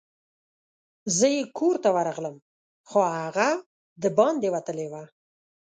زه 1.17 1.25
یې 1.35 1.43
کور 1.57 1.75
ته 1.83 1.89
ورغلم، 1.95 2.35
خو 2.89 2.99
هغه 3.21 3.47
دباندي 4.03 4.49
وتلی 4.51 4.87
وو. 4.91 5.03